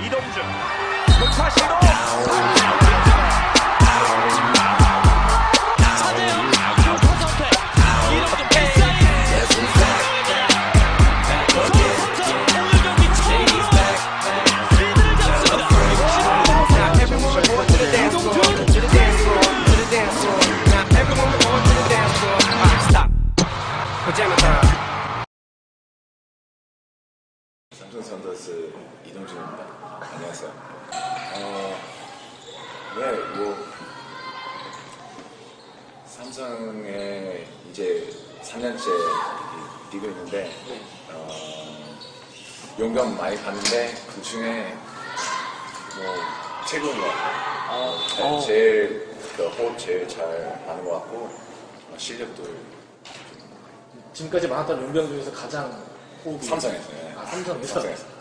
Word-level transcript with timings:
이동준 0.00 0.42
돌파 1.18 1.50
시도 1.50 1.74
stop. 22.88 23.10
Pajama 24.04 24.36
time. 24.36 24.93
삼성 28.34 28.44
선더스 28.44 28.72
이동준입니다. 29.06 29.66
안녕하세요. 30.00 30.50
어, 31.36 31.76
네, 32.98 33.12
뭐 33.36 33.56
삼성에 36.06 37.46
이제 37.70 38.10
3년째 38.42 38.82
뛰고 39.90 40.06
있는데 40.08 40.50
어, 41.12 41.96
용병 42.78 43.16
많이 43.16 43.40
봤는데 43.40 43.94
그 44.12 44.22
중에 44.22 44.76
뭐 45.96 46.14
최고인 46.66 47.00
것 47.00 47.06
같아요. 47.06 48.40
네, 48.40 48.46
제일 48.46 49.16
그 49.36 49.48
호흡 49.48 49.78
제일 49.78 50.08
잘 50.08 50.60
하는 50.66 50.84
것 50.84 50.90
같고 51.02 51.30
어, 51.92 51.94
실력도 51.96 52.42
지금까지 54.12 54.48
많았던 54.48 54.82
용병 54.82 55.06
중에서 55.08 55.30
가장 55.32 55.84
호흡이 56.24 56.42
삼성에서 56.42 56.90
네. 56.90 57.14
아 57.16 57.24
삼성에서 57.26 57.74
삼성에서. 57.74 58.14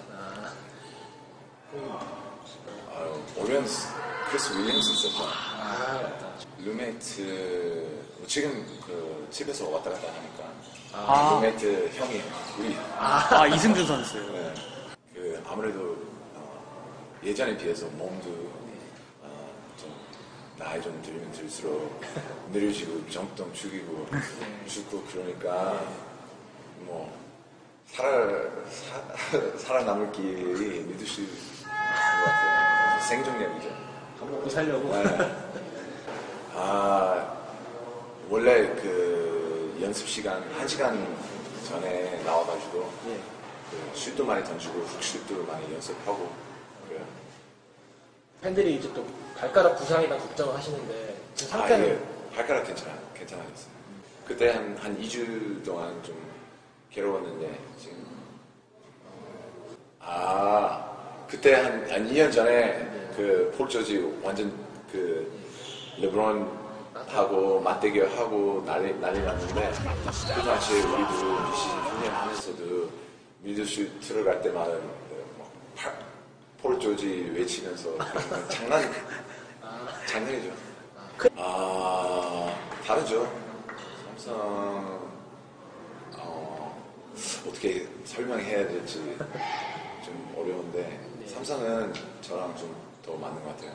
아, 3.44 3.45
오리온스 3.45 3.88
크리스 4.30 4.53
윌리엄스 4.58 4.91
있었죠. 4.91 5.25
아 5.25 5.99
맞다 6.02 6.27
룸메이트 6.59 7.88
뭐 8.17 8.25
지금 8.25 8.66
그 8.88 9.27
집에서 9.30 9.67
왔다 9.69 9.89
갔다 9.89 10.08
하니까 10.08 10.50
아. 10.94 11.33
룸메이트 11.33 11.89
형이 11.94 12.22
우리 12.58 12.77
아, 12.97 13.45
이승준 13.47 13.85
선수. 13.85 14.17
네. 14.31 14.53
그 15.13 15.44
아무래도 15.45 15.97
어, 16.35 17.19
예전에 17.22 17.58
비해서 17.58 17.85
몸도 17.88 18.30
어, 19.23 19.50
좀 19.78 19.94
나이 20.57 20.81
좀 20.81 21.02
들면 21.02 21.30
들수록 21.33 22.02
느려지고 22.53 23.09
정통 23.09 23.52
죽이고 23.53 24.07
죽고 24.69 25.03
그러니까 25.11 25.81
뭐 26.85 27.13
살아 27.88 28.09
사- 28.72 29.57
살아남을 29.57 30.13
길이 30.13 30.80
믿을 30.83 31.05
수 31.05 31.19
있는 31.22 31.35
것 31.35 32.25
같아요. 32.25 32.72
생존력이죠. 33.07 33.69
밥 34.19 34.29
먹고 34.29 34.49
살려고 34.49 34.89
네. 34.91 35.03
아, 36.55 37.37
원래 38.29 38.67
그 38.75 39.77
연습 39.81 40.07
시간, 40.07 40.41
한 40.53 40.67
시간 40.67 41.05
전에 41.67 42.21
나와가지고, 42.23 42.91
예. 43.07 43.19
그 43.71 43.97
슛도 43.97 44.25
많이 44.25 44.43
던지고, 44.43 44.79
훅슛도 44.81 45.45
많이 45.45 45.73
연습하고, 45.73 46.31
그래요. 46.87 47.05
팬들이 48.41 48.75
이제 48.75 48.91
또 48.93 49.05
발가락 49.38 49.77
부상이다 49.77 50.17
걱정을 50.17 50.55
하시는데 50.55 51.15
지금 51.35 51.53
아, 51.53 51.57
상태는 51.59 51.85
이게 51.88 52.35
발가락 52.35 52.67
괜찮아, 52.67 52.93
괜찮아졌어요. 53.13 53.73
그때 54.25 54.51
한, 54.51 54.77
한 54.77 54.97
2주 54.99 55.65
동안 55.65 56.01
좀 56.03 56.15
괴로웠는데, 56.91 57.59
지금. 57.79 58.05
아, 59.99 60.93
그때 61.44 61.55
한, 61.55 61.91
한 61.91 62.09
2년 62.09 62.31
전에 62.31 62.88
그 63.17 63.51
폴 63.57 63.67
조지 63.67 63.97
완전 64.23 64.50
그 64.90 65.29
르브론 66.00 66.50
하고 67.09 67.59
맞대결 67.59 68.09
하고 68.17 68.63
난리, 68.66 68.94
난리 69.01 69.19
났는데 69.22 69.72
그 70.35 70.41
당시에 70.41 70.81
우리도 70.84 71.51
비시즌 71.51 71.79
훈련하면서도 71.81 72.90
미드슛 73.41 74.00
들어갈 74.00 74.41
때마다 74.41 74.72
막 75.38 75.51
팔- 75.75 75.94
폴조지 76.62 77.34
외치면서 77.35 77.90
장난, 78.47 78.90
장난이죠. 80.07 80.50
아, 81.35 82.56
다르죠. 82.88 83.29
삼성, 84.07 84.34
어, 86.19 86.81
어떻게 87.46 87.85
설명해야 88.06 88.66
될지 88.66 89.17
좀 90.03 90.36
어려운데, 90.38 91.00
삼성은 91.28 91.94
저랑 92.22 92.56
좀 92.58 92.84
더 93.03 93.14
맞는 93.18 93.44
것 93.44 93.56
같아요. 93.56 93.72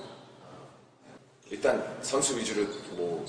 일단 1.51 1.99
선수 2.01 2.37
위주로 2.37 2.67
뭐, 2.93 3.25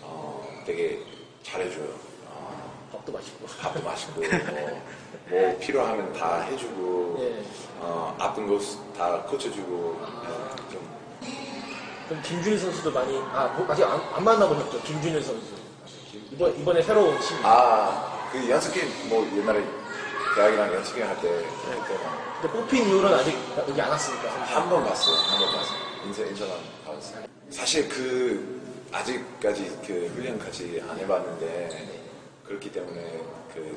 어, 0.00 0.62
되게 0.64 1.02
잘해줘요. 1.42 1.94
어, 2.26 2.88
밥도 2.92 3.12
맛있고 3.12 3.46
밥도 3.46 3.82
맛있고, 3.82 4.20
뭐, 4.22 4.82
뭐 5.28 5.58
필요하면 5.58 6.12
다 6.14 6.40
해주고, 6.40 7.16
예. 7.20 7.44
어, 7.80 8.16
아픈 8.18 8.46
거다 8.46 9.22
고쳐주고, 9.24 10.00
예, 10.24 10.72
좀 10.72 10.90
그럼 12.08 12.22
김준일 12.22 12.58
선수도 12.58 12.90
많이 12.90 13.18
아 13.32 13.46
뭐, 13.56 13.66
아직 13.70 13.84
안, 13.84 14.00
안 14.12 14.24
만나보셨죠 14.24 14.82
김준일 14.82 15.22
선수 15.22 15.54
이번 16.32 16.58
이번에 16.58 16.82
새로운 16.82 17.20
친구 17.20 17.46
아, 17.46 18.28
그 18.32 18.48
연습 18.48 18.72
게임, 18.72 18.90
뭐, 19.08 19.24
옛날에 19.36 19.62
대학이랑 20.34 20.74
연습 20.74 20.94
게임 20.94 21.06
할 21.08 21.20
때, 21.20 21.28
할 21.28 21.88
때만 21.88 22.40
근데 22.40 22.56
뽑힌 22.56 22.86
이후로는 22.88 23.18
아직 23.18 23.36
여기 23.58 23.80
안 23.80 23.90
왔으니까 23.90 24.28
한 24.30 24.68
번 24.70 24.84
봤어요. 24.84 25.16
한 25.16 25.38
번 25.40 25.52
봤어요. 25.52 25.78
인사, 26.04 26.22
인사만 26.22 26.56
받았어요. 26.86 27.24
사실 27.50 27.88
그, 27.88 28.60
아직까지 28.92 29.80
그 29.86 30.10
훈련까지 30.14 30.82
안 30.88 30.98
해봤는데, 30.98 31.88
그렇기 32.46 32.72
때문에 32.72 33.20
그, 33.54 33.76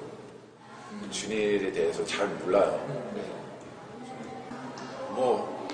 준일에 1.12 1.72
대해서 1.72 2.06
잘 2.06 2.28
몰라요. 2.28 2.80
뭐, 5.10 5.68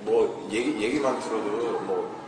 뭐, 0.00 0.48
얘기, 0.50 0.82
얘기만 0.82 1.20
들어도 1.20 1.78
뭐, 1.80 2.18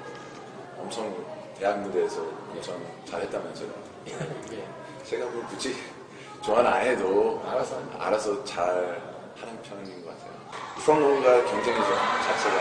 엄청 0.78 1.14
대학 1.58 1.80
무대에서 1.80 2.22
엄청 2.52 2.80
잘했다면서요. 3.04 3.68
예. 4.52 4.68
제가 5.04 5.26
뭐 5.26 5.44
굳이 5.46 5.74
좋아는 6.42 6.70
안 6.72 6.80
해도 6.86 7.42
알아서. 7.46 7.78
알아서 7.98 8.42
잘 8.44 8.64
하는 9.38 9.62
편인 9.62 10.04
것 10.04 10.10
같아요. 10.10 10.30
프로농가 10.84 11.44
경쟁이죠 11.44 11.94
자체가. 12.24 12.56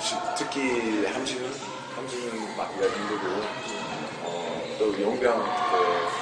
시- 0.00 0.14
특히 0.36 1.04
함지훈, 1.06 1.52
함지훈 1.96 2.56
맞기가 2.56 2.86
힘들고 2.86 3.26
어, 4.24 4.62
또 4.78 5.02
용병 5.02 5.42
그 5.42 5.48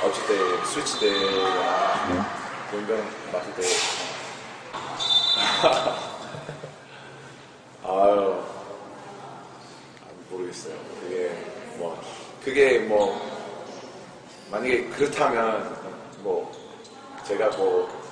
어쩔 0.06 0.26
때 0.28 0.64
스위치 0.64 0.98
때나 1.00 2.26
용병 2.72 2.90
맞을 3.32 3.54
때 3.54 3.62
아유 7.84 8.42
모르겠어요. 10.30 10.74
그게 11.00 11.30
뭐 11.78 12.00
그게 12.44 12.78
뭐 12.80 13.25
만약에 14.50 14.84
그렇다면 14.90 15.74
뭐 16.22 16.52
제가 17.26 17.48
뭐 17.56 18.06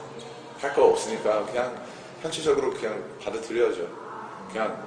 할 0.65 0.73
거 0.75 0.87
없으니까 0.87 1.45
그냥 1.45 1.77
현실적으로 2.23 2.73
그냥 2.73 3.03
받아들여야죠. 3.23 3.87
그냥 4.51 4.83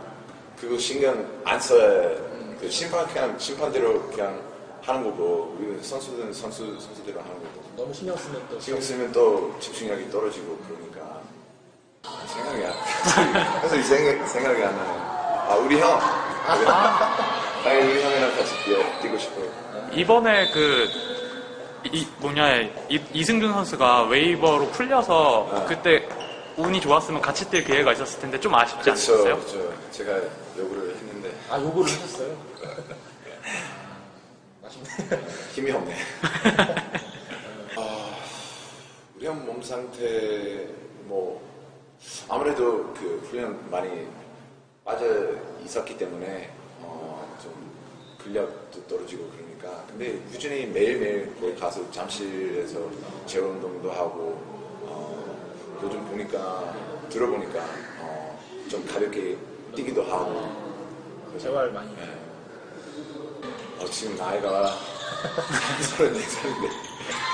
그거 0.59 0.75
신경 0.80 1.24
안 1.46 1.59
써야 1.59 2.16
그 2.59 2.68
심판 2.68 3.06
그냥 3.07 3.38
심판대로 3.38 4.02
그냥 4.09 4.41
하는 4.81 5.03
거고 5.03 5.56
우리 5.59 5.78
선수들은 5.84 6.34
선수 6.34 6.66
선수대로 6.80 7.19
하는 7.19 7.33
거고 7.36 7.62
너무 7.75 7.94
신경 7.94 8.18
쓰면 8.18 8.42
또 8.50 8.60
신경 8.60 8.81
쓰면 8.81 9.12
또 9.12 9.56
집중력이 9.60 10.10
떨어지고 10.10 10.57
그러니까 10.68 11.22
생각이 12.25 12.66
안 12.66 12.74
그래서 13.62 13.75
이 13.75 13.83
생각, 13.83 14.27
생각이 14.27 14.63
안 14.63 14.75
나네. 14.75 14.89
아 15.50 15.56
우리 15.63 15.80
형 15.80 16.00
당연히 17.63 17.92
우리 17.92 18.01
형이랑 18.04 18.36
같이 18.36 18.63
뛰어, 18.66 18.80
뛰고 19.01 19.18
싶어요. 19.19 19.45
이번에 19.94 20.50
그, 20.51 20.88
이, 21.85 22.07
뭐냐, 22.19 22.62
이, 22.89 23.01
이승준 23.13 23.51
선수가 23.53 24.03
웨이버로 24.03 24.69
풀려서 24.71 25.50
아. 25.51 25.65
그때 25.65 26.07
운이 26.57 26.81
좋았으면 26.81 27.21
같이 27.21 27.45
뛸 27.50 27.63
기회가 27.63 27.94
있었을 27.94 28.19
텐데 28.19 28.39
좀 28.39 28.53
아쉽지. 28.56 28.89
않으셨어요? 28.89 29.35
그렇죠. 29.38 29.91
제가 29.91 30.19
요구를 30.57 30.95
했는데 30.95 31.31
아 31.51 31.59
요거를 31.59 31.91
하셨어요 31.91 32.35
맛있네 34.63 35.21
힘이 35.53 35.71
없네. 35.71 35.95
아, 37.77 38.15
우리 39.15 39.27
형몸 39.27 39.62
상태 39.62 40.68
뭐 41.03 41.39
아무래도 42.27 42.91
그 42.95 43.21
훈련 43.29 43.69
많이 43.69 44.07
빠져 44.83 45.06
있었기 45.63 45.95
때문에 45.97 46.51
어, 46.81 47.38
좀 47.41 47.53
근력도 48.24 48.88
떨어지고 48.88 49.29
그 49.29 49.47
러니까 49.57 49.83
근데 49.88 50.13
유준이 50.31 50.68
매일매일 50.68 51.36
거기 51.39 51.56
가서 51.56 51.89
잠실에서 51.92 52.80
재활 53.25 53.50
운동도 53.50 53.92
하고 53.92 54.39
어, 54.83 55.80
요즘 55.83 56.04
보니까 56.06 56.74
들어보니까 57.09 57.59
어, 58.01 58.39
좀 58.69 58.86
가볍게 58.86 59.38
뛰기도 59.75 60.04
하고 60.04 60.50
재활 61.39 61.71
많이. 61.71 61.92
예. 62.00 63.83
어, 63.83 63.86
지금 63.86 64.15
나이가 64.18 64.75
34살인데 65.81 66.68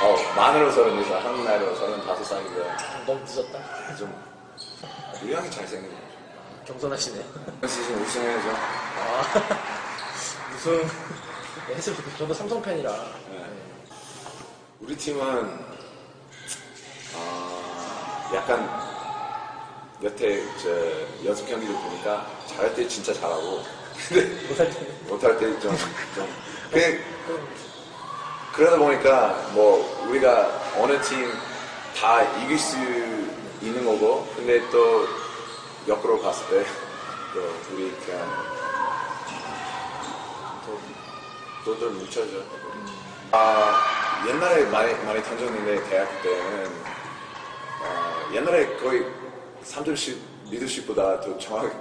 어, 0.04 0.36
만으로 0.36 0.72
34살, 0.72 1.12
한국 1.20 1.44
나이로 1.46 1.76
35살인데 1.76 3.06
너무 3.06 3.20
늦었다. 3.22 3.96
좀 3.96 4.14
유양이 5.24 5.50
잘생긴 5.50 5.90
거 5.90 5.96
겸손하시네. 6.66 7.26
시즌 7.68 8.02
우승해야죠. 8.02 8.50
아, 8.50 9.24
우승 10.56 10.78
네, 10.78 10.88
했으면 11.70 11.98
좋겠어요. 11.98 12.18
저도 12.20 12.34
삼성 12.34 12.62
팬이라. 12.62 12.92
네. 13.32 13.46
우리 14.82 14.96
팀은 14.98 15.22
어, 17.16 18.32
약간 18.34 18.70
여태 20.04 20.42
저 20.58 20.70
연습 21.26 21.48
경기를 21.48 21.74
보니까 21.76 22.28
잘할 22.48 22.74
때 22.76 22.88
진짜 22.88 23.14
잘하고 23.14 23.64
근데 24.10 24.48
못할 24.48 24.70
때는. 24.70 25.08
못할 25.08 25.38
때좀 25.38 25.60
좀 25.62 25.78
그냥 26.72 27.00
그러다 28.54 28.78
보니까 28.78 29.50
뭐 29.54 30.06
우리가 30.10 30.62
어느 30.80 31.00
팀 31.02 31.32
다 31.96 32.24
이길 32.40 32.58
수 32.58 32.76
있는 33.62 33.86
거고 33.86 34.28
근데 34.36 34.60
또 34.72 35.08
역으로 35.88 36.20
봤을 36.22 36.44
때또 36.50 37.48
우리 37.72 37.92
그냥 38.04 38.20
또또 41.64 41.90
뭉쳐져. 41.92 42.44
아 43.32 44.24
옛날에 44.28 44.66
많이 44.66 44.94
많이 45.04 45.24
던졌는데 45.24 45.90
대학교 45.90 46.22
때는 46.22 46.72
어, 47.82 48.34
옛날에 48.34 48.78
거의 48.78 49.06
3점씩 49.66 50.18
리더십보다 50.50 51.20
더 51.22 51.38
정확히 51.38 51.76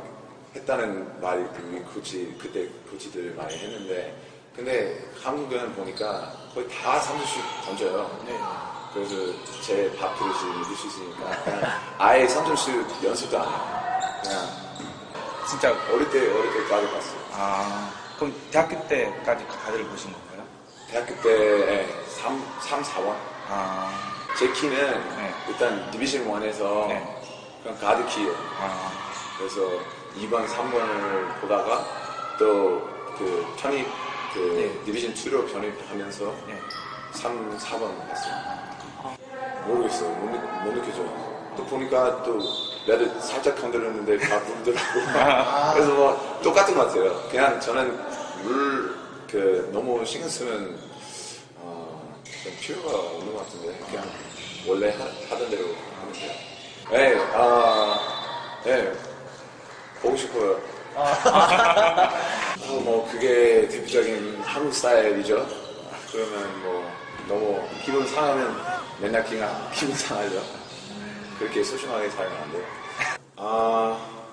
했다는 0.54 1.20
말이 1.20 1.44
그 1.54 1.84
코치 1.94 2.36
그때 2.40 2.68
코치들 2.90 3.34
많이 3.34 3.54
했는데 3.56 4.16
근데 4.54 5.02
한국은 5.22 5.74
보니까 5.74 6.32
거의 6.54 6.68
다 6.68 7.00
3점씩 7.00 7.64
던져요. 7.64 8.22
네. 8.26 8.38
그래서 8.92 9.14
제 9.62 9.90
밥 9.98 10.18
그릇이 10.18 10.76
수 10.76 10.86
있으니까 10.86 11.42
그냥 11.44 11.60
아예 11.98 12.26
3점씩 12.26 13.04
연습도 13.04 13.38
안 13.40 13.48
해요. 13.48 14.20
그냥 14.22 14.46
진짜 15.48 15.70
어릴 15.92 16.10
때 16.10 16.18
어릴 16.30 16.52
때 16.52 16.68
까지 16.68 16.86
봤어요. 16.92 17.20
아 17.32 17.90
그럼 18.22 18.34
대학교 18.52 18.86
때까지 18.86 19.44
다들 19.48 19.84
보신 19.86 20.12
건가요? 20.12 20.46
대학교 20.88 21.20
때 21.22 21.88
3, 22.06 22.40
3 22.60 22.82
4원 22.82 23.16
아, 23.48 23.90
제 24.38 24.52
키는 24.52 24.76
네. 25.16 25.34
일단 25.48 25.90
디비전 25.90 26.24
1에서 26.28 26.86
네. 26.86 27.20
그냥 27.64 27.78
가드 27.80 28.06
키예요. 28.06 28.32
아, 28.60 28.92
그래서 29.36 29.60
2번, 30.20 30.46
3번을 30.46 31.40
보다가 31.40 31.84
또 32.38 32.92
그 33.18 33.54
편입 33.58 33.86
그 34.32 34.38
네. 34.56 34.84
디비전 34.84 35.12
2로 35.14 35.52
편입하면서 35.52 36.34
네. 36.46 36.58
3, 37.12 37.58
4번 37.58 38.08
했어요. 38.08 38.34
모르겠어요. 39.66 40.10
못, 40.10 40.30
느, 40.30 40.36
못 40.64 40.74
느껴져요. 40.74 41.32
또 41.56 41.64
보니까 41.66 42.22
또 42.22 42.38
레드 42.86 43.08
살짝 43.20 43.60
건드렸는데 43.60 44.18
다 44.18 44.40
부르더라고. 44.40 45.72
그래서 45.74 45.94
뭐 45.94 46.40
똑같은 46.42 46.74
것 46.74 46.86
같아요. 46.86 47.28
그냥 47.30 47.60
저는 47.60 47.98
룰그 48.44 49.70
너무 49.72 50.04
신경 50.04 50.28
쓰면 50.28 50.78
어, 51.58 52.14
좀 52.42 52.52
필요가 52.60 52.96
없는 52.98 53.34
것 53.34 53.46
같은데 53.46 53.78
그냥 53.90 54.04
원래 54.66 54.90
하, 54.90 55.36
던 55.36 55.50
대로 55.50 55.64
하면 56.00 56.12
돼요. 56.12 56.32
네, 56.90 57.16
아, 57.34 58.60
네, 58.64 58.92
보고 60.00 60.16
싶어요. 60.16 60.60
어, 60.94 62.80
뭐 62.84 63.08
그게 63.10 63.66
대표적인 63.68 64.42
한국 64.44 64.74
스타일이죠. 64.74 65.46
그러면 66.10 66.62
뭐 66.62 66.92
너무 67.28 67.62
기분 67.84 68.06
상하면 68.06 68.81
맨날 69.00 69.24
그냥 69.24 69.70
기분 69.74 69.94
상하죠. 69.94 70.42
그렇게 71.38 71.62
소중하게 71.64 72.08
살면 72.10 72.42
안 72.42 72.52
돼요. 72.52 72.64
아 73.36 74.24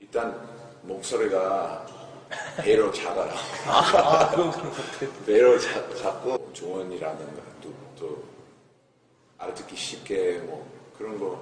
일단 0.00 0.48
목소리가 0.82 1.86
배로 2.58 2.90
작아요. 2.92 3.32
아, 3.66 3.82
같아요. 3.82 4.52
배로 5.26 5.58
자- 5.58 5.94
작고 5.96 6.50
조언이라는 6.52 7.18
것도 7.18 7.74
또 7.98 8.24
알아듣기 9.38 9.76
쉽게 9.76 10.38
뭐 10.44 10.66
그런 10.96 11.18
거 11.18 11.38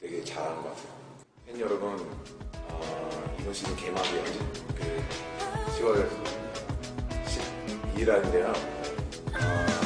되게 0.00 0.22
잘하는 0.24 0.56
것 0.62 0.68
같아요. 0.70 0.94
팬 1.46 1.60
여러분 1.60 1.88
어, 2.68 3.36
이번 3.40 3.52
시즌 3.54 3.74
개막이 3.76 4.08
언제 4.18 4.38
그 4.76 5.04
10월 5.78 6.08
12일인데요. 7.94 8.46
어, 9.34 9.83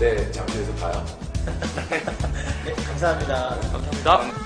그때 0.00 0.32
잠실에서 0.32 0.72
봐요. 0.76 1.04
네, 2.64 2.72
감사합니다. 2.72 3.60
감사합니다. 3.70 4.39